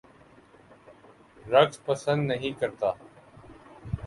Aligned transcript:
رقص 1.45 1.79
پسند 1.85 2.27
نہیں 2.27 2.59
کرتا 2.59 2.91